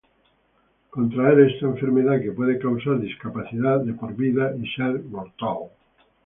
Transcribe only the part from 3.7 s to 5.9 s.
de por vida y ser mortal